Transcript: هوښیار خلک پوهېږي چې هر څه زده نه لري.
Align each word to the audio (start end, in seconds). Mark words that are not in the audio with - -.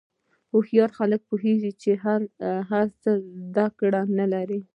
هوښیار 0.51 0.91
خلک 0.99 1.21
پوهېږي 1.29 1.71
چې 1.81 1.91
هر 2.71 2.87
څه 3.01 3.11
زده 3.45 3.63
نه 4.19 4.25
لري. 4.33 4.59